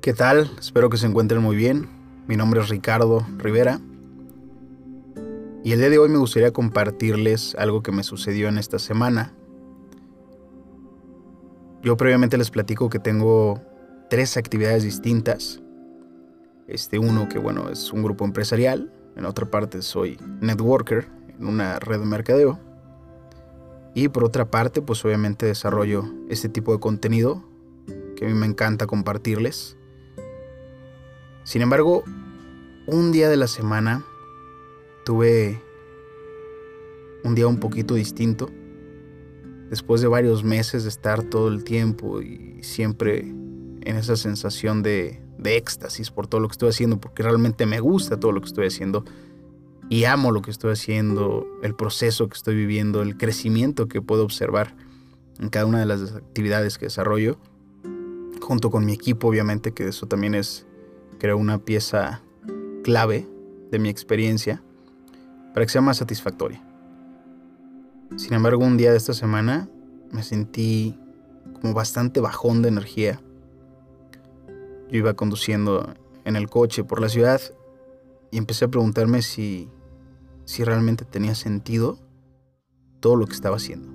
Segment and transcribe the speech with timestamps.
[0.00, 0.48] ¿Qué tal?
[0.60, 1.88] Espero que se encuentren muy bien.
[2.28, 3.80] Mi nombre es Ricardo Rivera.
[5.64, 9.34] Y el día de hoy me gustaría compartirles algo que me sucedió en esta semana.
[11.82, 13.60] Yo previamente les platico que tengo
[14.08, 15.60] tres actividades distintas.
[16.68, 21.80] Este uno que bueno es un grupo empresarial, en otra parte soy networker en una
[21.80, 22.60] red de mercadeo.
[23.94, 27.42] Y por otra parte, pues obviamente desarrollo este tipo de contenido
[28.14, 29.77] que a mí me encanta compartirles.
[31.48, 32.04] Sin embargo,
[32.86, 34.04] un día de la semana
[35.06, 35.62] tuve
[37.24, 38.50] un día un poquito distinto.
[39.70, 45.22] Después de varios meses de estar todo el tiempo y siempre en esa sensación de,
[45.38, 48.48] de éxtasis por todo lo que estoy haciendo, porque realmente me gusta todo lo que
[48.48, 49.06] estoy haciendo
[49.88, 54.22] y amo lo que estoy haciendo, el proceso que estoy viviendo, el crecimiento que puedo
[54.22, 54.76] observar
[55.40, 57.38] en cada una de las actividades que desarrollo,
[58.42, 60.66] junto con mi equipo, obviamente, que eso también es,
[61.18, 62.22] creo, una pieza
[62.82, 63.28] clave
[63.70, 64.62] de mi experiencia
[65.52, 66.62] para que sea más satisfactoria.
[68.16, 69.68] Sin embargo, un día de esta semana
[70.10, 70.98] me sentí
[71.60, 73.20] como bastante bajón de energía.
[74.90, 77.40] Yo iba conduciendo en el coche por la ciudad
[78.30, 79.68] y empecé a preguntarme si
[80.48, 81.98] si realmente tenía sentido
[83.00, 83.90] todo lo que estaba haciendo.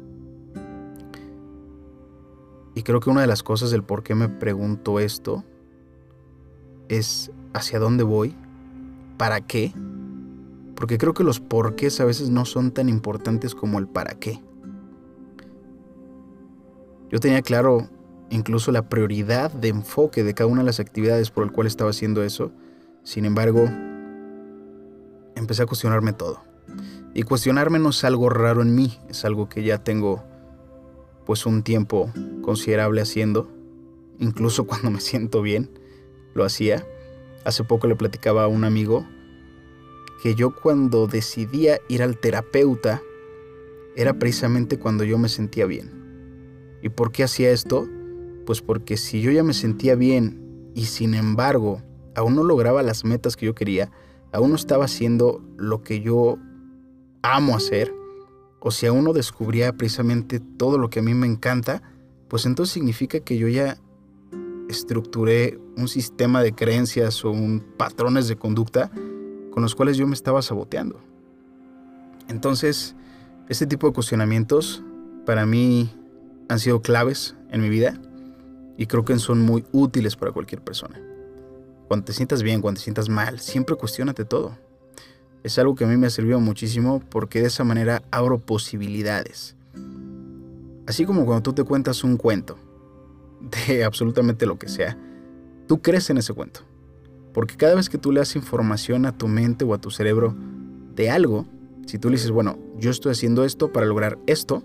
[2.76, 5.44] Y creo que una de las cosas del por qué me pregunto esto
[6.98, 8.36] es hacia dónde voy,
[9.18, 9.74] para qué,
[10.76, 14.42] porque creo que los porqués a veces no son tan importantes como el para qué.
[17.10, 17.88] Yo tenía claro
[18.30, 21.92] incluso la prioridad de enfoque de cada una de las actividades por el cual estaba
[21.92, 22.52] haciendo eso,
[23.04, 23.70] sin embargo,
[25.36, 26.42] empecé a cuestionarme todo.
[27.14, 30.24] Y cuestionarme no es algo raro en mí, es algo que ya tengo
[31.26, 33.52] pues un tiempo considerable haciendo.
[34.20, 35.70] Incluso cuando me siento bien,
[36.34, 36.86] lo hacía.
[37.46, 39.06] Hace poco le platicaba a un amigo
[40.22, 43.02] que yo cuando decidía ir al terapeuta
[43.96, 45.92] era precisamente cuando yo me sentía bien.
[46.82, 47.88] ¿Y por qué hacía esto?
[48.46, 51.82] Pues porque si yo ya me sentía bien y sin embargo
[52.16, 53.92] aún no lograba las metas que yo quería,
[54.32, 56.38] aún no estaba haciendo lo que yo
[57.22, 57.94] amo hacer,
[58.60, 61.82] o si aún no descubría precisamente todo lo que a mí me encanta,
[62.30, 63.78] pues entonces significa que yo ya
[64.70, 68.92] estructuré un sistema de creencias o un patrones de conducta
[69.52, 71.00] con los cuales yo me estaba saboteando.
[72.28, 72.96] Entonces,
[73.50, 74.84] este tipo de cuestionamientos
[75.26, 75.94] para mí
[76.50, 78.00] han sido claves en mi vida
[78.78, 81.00] y creo que son muy útiles para cualquier persona.
[81.88, 84.58] Cuando te sientas bien, cuando te sientas mal, siempre cuestionate todo.
[85.44, 89.56] Es algo que a mí me ha servido muchísimo porque de esa manera abro posibilidades.
[90.88, 92.58] Así como cuando tú te cuentas un cuento
[93.68, 94.98] de absolutamente lo que sea,
[95.68, 96.62] tú crees en ese cuento.
[97.34, 100.36] Porque cada vez que tú le das información a tu mente o a tu cerebro
[100.96, 101.48] de algo,
[101.88, 104.64] si tú le dices, bueno, yo estoy haciendo esto para lograr esto,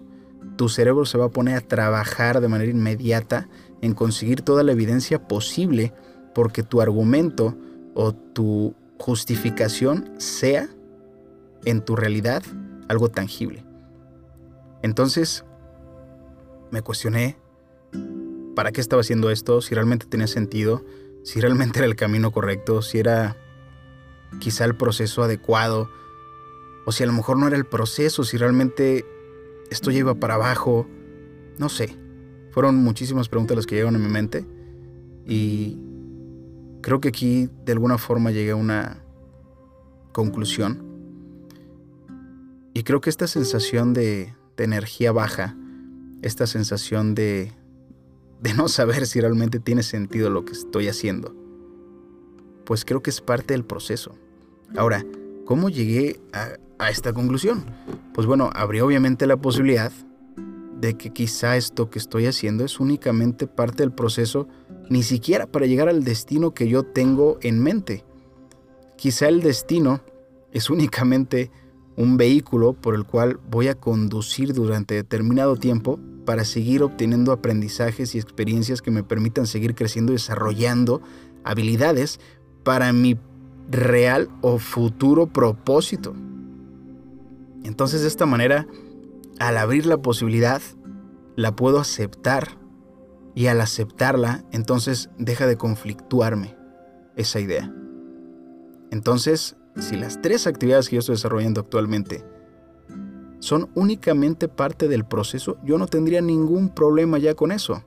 [0.56, 3.48] tu cerebro se va a poner a trabajar de manera inmediata
[3.80, 5.94] en conseguir toda la evidencia posible
[6.34, 7.56] porque tu argumento
[7.94, 10.68] o tu justificación sea
[11.64, 12.42] en tu realidad
[12.88, 13.64] algo tangible.
[14.82, 15.44] Entonces
[16.70, 17.38] me cuestioné
[18.58, 20.84] para qué estaba haciendo esto, si realmente tenía sentido,
[21.22, 23.36] si realmente era el camino correcto, si era
[24.40, 25.88] quizá el proceso adecuado,
[26.84, 29.06] o si a lo mejor no era el proceso, si realmente
[29.70, 30.88] esto ya iba para abajo,
[31.56, 31.96] no sé.
[32.50, 34.44] Fueron muchísimas preguntas las que llegaron a mi mente
[35.24, 35.78] y
[36.80, 39.04] creo que aquí de alguna forma llegué a una
[40.10, 40.82] conclusión.
[42.74, 45.56] Y creo que esta sensación de, energía baja,
[46.22, 47.52] esta sensación de,
[48.40, 51.34] de no saber si realmente tiene sentido lo que estoy haciendo,
[52.64, 54.14] pues creo que es parte del proceso.
[54.76, 55.04] Ahora,
[55.44, 57.64] ¿cómo llegué a, esta conclusión?
[58.14, 59.92] Pues bueno, habría obviamente la posibilidad
[60.80, 64.46] de que quizá esto que estoy haciendo es únicamente parte del proceso
[64.88, 68.04] ni siquiera para llegar al destino que yo tengo en mente.
[68.96, 70.00] Quizá el destino
[70.52, 71.50] es únicamente
[71.96, 78.14] un vehículo por el cual voy a conducir durante determinado tiempo para seguir obteniendo aprendizajes
[78.14, 81.00] y experiencias que me permitan seguir creciendo y desarrollando
[81.42, 82.20] habilidades
[82.64, 83.18] para mi
[83.70, 86.14] real o futuro propósito.
[87.64, 88.66] Entonces de esta manera,
[89.38, 90.60] al abrir la posibilidad,
[91.34, 92.58] la puedo aceptar
[93.34, 96.58] y al aceptarla, entonces deja de conflictuarme
[97.16, 97.74] esa idea.
[98.90, 102.22] Entonces, si las tres actividades que yo estoy desarrollando actualmente
[103.40, 107.82] son únicamente parte del proceso, yo no tendría ningún problema ya con eso.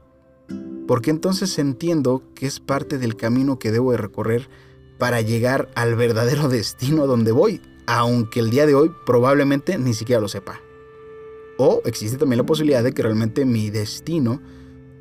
[0.87, 4.49] porque entonces entiendo que es parte del camino que debo de recorrer
[4.97, 9.93] para llegar al verdadero destino a donde voy, aunque el día de hoy probablemente ni
[9.93, 10.59] siquiera lo sepa.
[11.57, 14.41] O existe también la posibilidad de que realmente mi destino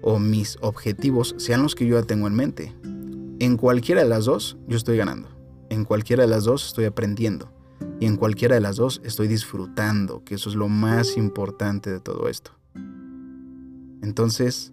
[0.03, 2.75] o mis objetivos sean los que yo ya tengo en mente.
[3.41, 5.29] En cualquiera de las dos yo estoy ganando.
[5.71, 7.51] En cualquiera de las dos estoy aprendiendo.
[8.01, 12.01] Y en cualquiera de las dos estoy disfrutando, que eso es lo más importante de
[12.01, 12.53] todo esto.
[14.03, 14.73] Entonces,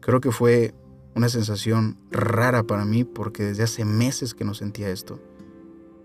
[0.00, 0.72] creo que fue
[1.16, 5.20] una sensación rara para mí porque desde hace meses que no sentía esto.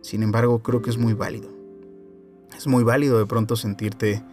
[0.01, 1.49] Sin embargo, creo que es muy válido.
[2.57, 4.23] Es muy válido de pronto sentirte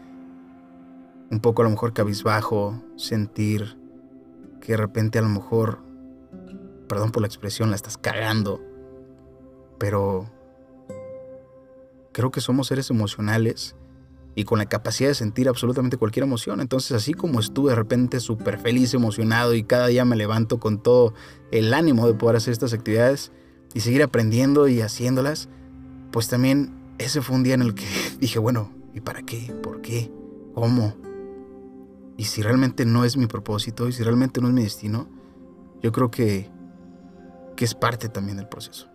[1.30, 3.76] un poco a lo mejor cabizbajo, sentir
[4.62, 5.80] que de repente a lo mejor,
[6.88, 8.62] perdón por la expresión, la estás cagando,
[9.78, 10.30] pero
[12.18, 13.76] creo que somos seres emocionales
[14.34, 16.60] y con la capacidad de sentir absolutamente cualquier emoción.
[16.60, 20.82] Entonces, así como estuve de repente súper feliz, emocionado y cada día me levanto con
[20.82, 21.14] todo
[21.52, 23.30] el ánimo de poder hacer estas actividades
[23.72, 25.48] y seguir aprendiendo y haciéndolas,
[26.10, 27.86] pues también ese fue un día en el que
[28.20, 29.54] dije, bueno, ¿y para qué?
[29.62, 30.10] ¿Por qué?
[30.56, 30.96] ¿Cómo?
[32.16, 35.08] Y si realmente no es mi propósito y si realmente no es mi destino,
[35.84, 36.50] yo creo que,
[37.54, 38.88] que es parte también del proceso.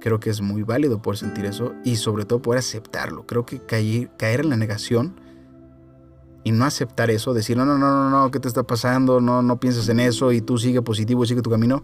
[0.00, 3.26] Creo que es muy válido poder sentir eso y sobre todo poder aceptarlo.
[3.26, 5.20] Creo que caer, caer en la negación
[6.42, 9.20] y no aceptar eso, decir, no, no, no, no, no, ¿qué te está pasando?
[9.20, 11.82] No, no pienses en eso y tú sigue positivo y sigue tu camino.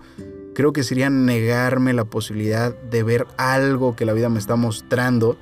[0.54, 5.36] Creo que sería negarme la posibilidad de ver algo que la vida me está mostrando,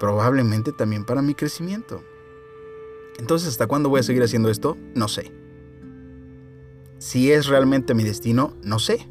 [0.00, 2.02] probablemente también para mi crecimiento.
[3.18, 4.78] Entonces, ¿hasta cuándo voy a seguir haciendo esto?
[4.94, 5.30] No sé.
[6.98, 9.06] Si es realmente mi destino, no sé.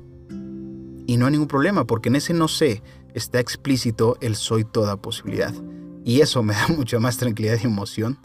[1.05, 2.81] Y no hay ningún problema, porque en ese no sé
[3.13, 5.53] está explícito el soy toda posibilidad.
[6.03, 8.17] Y eso me da mucha más tranquilidad y emoción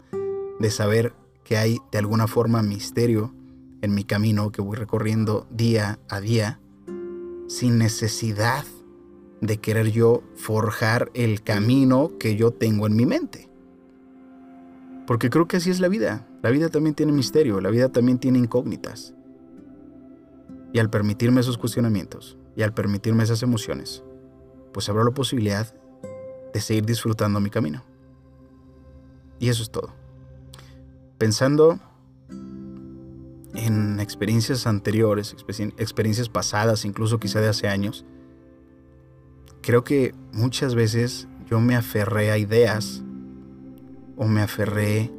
[0.59, 1.13] de saber
[1.43, 3.33] que hay de alguna forma misterio
[3.81, 6.59] en mi camino que voy recorriendo día a día
[7.47, 8.65] sin necesidad
[9.41, 13.49] de querer yo forjar el camino que yo tengo en mi mente.
[15.07, 16.27] Porque creo que así es la vida.
[16.43, 19.15] La vida también tiene misterio, la vida también tiene incógnitas.
[20.71, 24.03] Y al permitirme esos cuestionamientos y al permitirme esas emociones,
[24.73, 25.73] pues habrá la posibilidad
[26.53, 27.83] de seguir disfrutando mi camino.
[29.39, 29.93] Y eso es todo.
[31.17, 31.79] Pensando
[33.53, 35.35] en experiencias anteriores,
[35.77, 38.05] experiencias pasadas, incluso quizá de hace años,
[39.61, 43.01] creo que muchas veces yo me aferré a ideas
[44.15, 45.11] o me aferré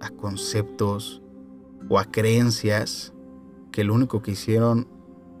[0.00, 1.22] a conceptos
[1.88, 3.12] o a creencias
[3.72, 4.88] que lo único que hicieron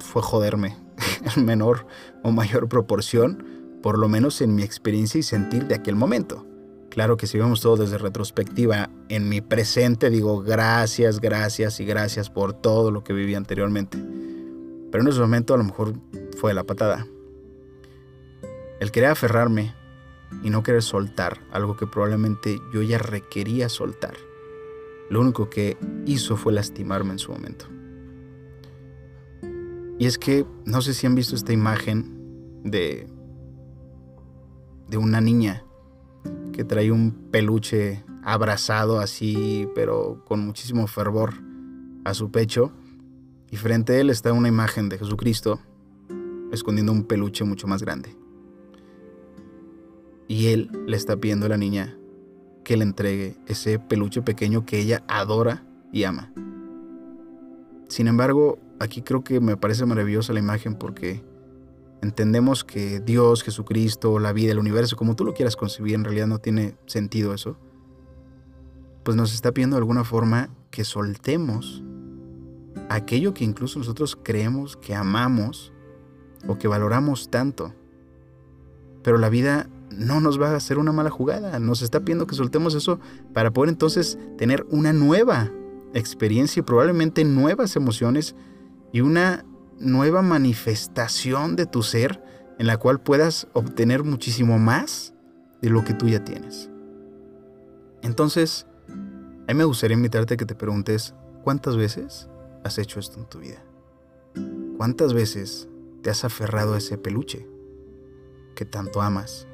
[0.00, 0.87] fue joderme
[1.36, 1.86] en menor
[2.22, 3.44] o mayor proporción,
[3.82, 6.46] por lo menos en mi experiencia y sentir de aquel momento.
[6.90, 12.30] Claro que si vemos todo desde retrospectiva, en mi presente digo gracias, gracias y gracias
[12.30, 13.98] por todo lo que viví anteriormente.
[14.90, 15.94] Pero en ese momento a lo mejor
[16.38, 17.06] fue la patada.
[18.80, 19.74] El querer aferrarme
[20.42, 24.14] y no querer soltar algo que probablemente yo ya requería soltar,
[25.10, 25.76] lo único que
[26.06, 27.66] hizo fue lastimarme en su momento.
[29.98, 33.08] Y es que no sé si han visto esta imagen de
[34.88, 35.64] de una niña
[36.52, 41.34] que trae un peluche abrazado así, pero con muchísimo fervor
[42.04, 42.72] a su pecho.
[43.50, 45.60] Y frente a él está una imagen de Jesucristo
[46.52, 48.16] escondiendo un peluche mucho más grande.
[50.26, 51.96] Y él le está pidiendo a la niña
[52.64, 56.32] que le entregue ese peluche pequeño que ella adora y ama.
[57.88, 61.22] Sin embargo, aquí creo que me parece maravillosa la imagen porque
[62.02, 66.26] entendemos que Dios, Jesucristo, la vida, el universo, como tú lo quieras concebir, en realidad
[66.26, 67.56] no tiene sentido eso,
[69.02, 71.82] pues nos está pidiendo de alguna forma que soltemos
[72.88, 75.72] aquello que incluso nosotros creemos que amamos
[76.46, 77.74] o que valoramos tanto.
[79.02, 82.34] Pero la vida no nos va a hacer una mala jugada, nos está pidiendo que
[82.34, 83.00] soltemos eso
[83.32, 85.50] para poder entonces tener una nueva
[85.94, 88.34] experiencia y probablemente nuevas emociones
[88.92, 89.44] y una
[89.78, 92.22] nueva manifestación de tu ser
[92.58, 95.14] en la cual puedas obtener muchísimo más
[95.62, 96.70] de lo que tú ya tienes.
[98.02, 102.28] Entonces, a mí me gustaría invitarte a que te preguntes, ¿cuántas veces
[102.64, 103.62] has hecho esto en tu vida?
[104.76, 105.68] ¿Cuántas veces
[106.02, 107.46] te has aferrado a ese peluche
[108.54, 109.46] que tanto amas?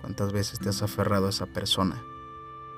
[0.00, 2.02] ¿Cuántas veces te has aferrado a esa persona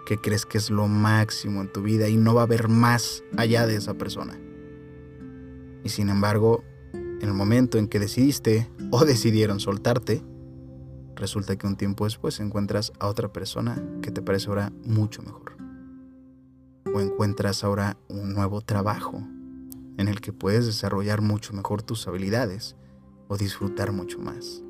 [0.07, 3.25] que crees que es lo máximo en tu vida y no va a haber más
[3.37, 4.39] allá de esa persona?
[5.87, 6.65] Y sin embargo,
[6.95, 10.21] en el momento en que decidiste o decidieron soltarte,
[11.15, 15.57] resulta que un tiempo después encuentras a otra persona que te parece ahora mucho mejor.
[16.93, 19.19] O encuentras ahora un nuevo trabajo
[19.97, 22.75] en el que puedes desarrollar mucho mejor tus habilidades
[23.29, 24.65] o disfrutar mucho más.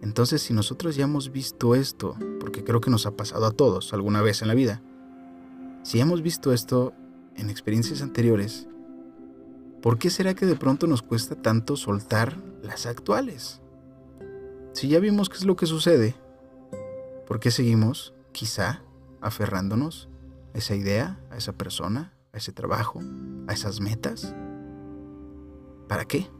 [0.00, 3.92] Entonces, si nosotros ya hemos visto esto, porque creo que nos ha pasado a todos
[3.92, 4.80] alguna vez en la vida,
[5.82, 6.92] si hemos visto esto
[7.34, 8.68] en experiencias anteriores,
[9.82, 13.60] ¿por qué será que de pronto nos cuesta tanto soltar las actuales?
[14.72, 16.14] Si ya vimos qué es lo que sucede,
[17.26, 18.82] ¿por qué seguimos, quizá,
[19.20, 20.08] aferrándonos
[20.54, 23.00] a esa idea, a esa persona, a ese trabajo,
[23.48, 24.34] a esas metas?
[25.88, 26.30] ¿Para qué?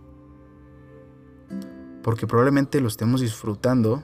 [2.03, 4.03] Porque probablemente lo estemos disfrutando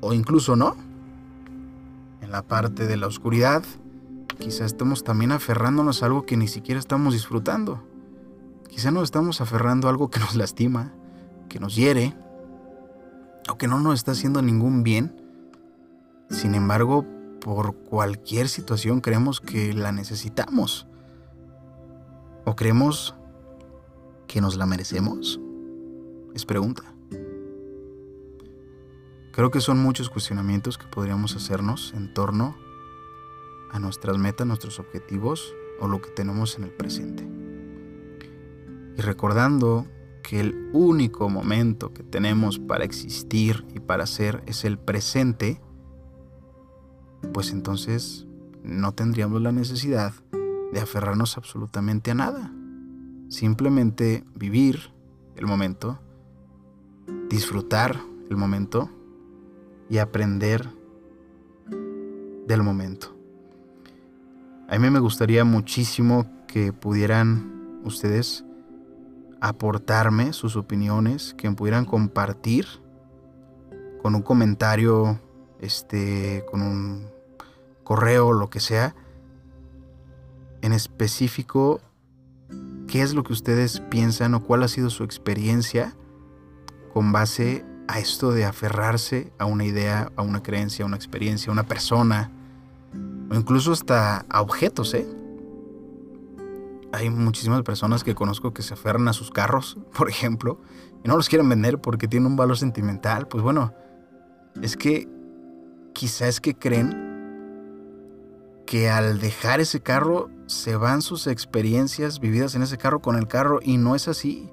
[0.00, 0.76] o incluso no.
[2.20, 3.62] En la parte de la oscuridad,
[4.38, 7.89] quizá estemos también aferrándonos a algo que ni siquiera estamos disfrutando.
[8.70, 10.94] Quizá nos estamos aferrando a algo que nos lastima,
[11.48, 12.16] que nos hiere,
[13.50, 15.20] o que no nos está haciendo ningún bien.
[16.30, 17.04] Sin embargo,
[17.40, 20.86] por cualquier situación creemos que la necesitamos.
[22.44, 23.14] ¿O creemos
[24.28, 25.40] que nos la merecemos?
[26.34, 26.94] Es pregunta.
[29.32, 32.56] Creo que son muchos cuestionamientos que podríamos hacernos en torno
[33.72, 37.39] a nuestras metas, nuestros objetivos o lo que tenemos en el presente.
[38.96, 39.86] Y recordando
[40.22, 45.60] que el único momento que tenemos para existir y para ser es el presente,
[47.32, 48.26] pues entonces
[48.62, 50.12] no tendríamos la necesidad
[50.72, 52.52] de aferrarnos absolutamente a nada.
[53.28, 54.92] Simplemente vivir
[55.36, 56.00] el momento,
[57.28, 58.90] disfrutar el momento
[59.88, 60.68] y aprender
[62.46, 63.16] del momento.
[64.68, 68.44] A mí me gustaría muchísimo que pudieran ustedes
[69.40, 72.66] aportarme sus opiniones, que pudieran compartir
[74.02, 75.20] con un comentario,
[75.60, 77.10] este, con un
[77.84, 78.94] correo, lo que sea,
[80.62, 81.80] en específico
[82.86, 85.94] qué es lo que ustedes piensan o cuál ha sido su experiencia
[86.92, 91.50] con base a esto de aferrarse a una idea, a una creencia, a una experiencia,
[91.50, 92.30] a una persona,
[93.30, 95.06] o incluso hasta a objetos, ¿eh?
[96.92, 100.60] Hay muchísimas personas que conozco que se aferran a sus carros, por ejemplo,
[101.04, 103.28] y no los quieren vender porque tienen un valor sentimental.
[103.28, 103.74] Pues bueno,
[104.62, 105.08] es que
[105.92, 107.10] quizás es que creen
[108.66, 113.26] que al dejar ese carro se van sus experiencias vividas en ese carro con el
[113.26, 114.48] carro y no es así.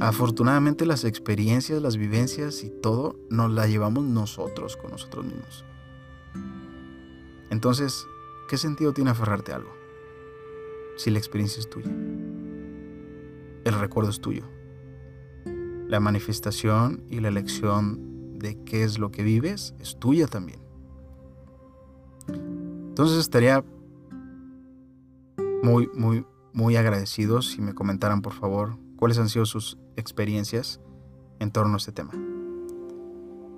[0.00, 5.64] Afortunadamente las experiencias, las vivencias y todo nos las llevamos nosotros con nosotros mismos.
[7.50, 8.06] Entonces,
[8.48, 9.81] ¿qué sentido tiene aferrarte a algo?
[10.96, 11.90] Si la experiencia es tuya.
[13.64, 14.44] El recuerdo es tuyo.
[15.88, 20.60] La manifestación y la elección de qué es lo que vives es tuya también.
[22.28, 23.64] Entonces estaría
[25.62, 30.80] muy, muy, muy agradecido si me comentaran, por favor, cuáles han sido sus experiencias
[31.38, 32.12] en torno a este tema.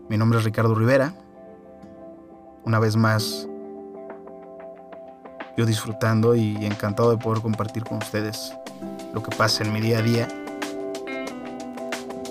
[0.08, 1.18] Mi nombre es Ricardo Rivera.
[2.64, 3.48] Una vez más,
[5.56, 8.54] yo disfrutando y encantado de poder compartir con ustedes
[9.12, 10.28] lo que pasa en mi día a día.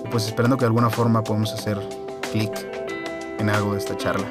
[0.04, 1.80] Y pues esperando que de alguna forma podamos hacer
[2.32, 2.52] clic
[3.38, 4.26] en algo de esta charla.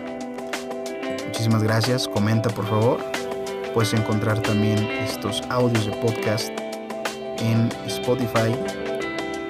[1.26, 2.08] Muchísimas gracias.
[2.08, 3.00] Comenta por favor.
[3.74, 6.50] Puedes encontrar también estos audios de podcast
[7.40, 8.56] en Spotify.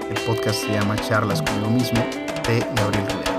[0.09, 1.99] El podcast se llama Charlas con lo mismo
[2.47, 3.32] de Gabriel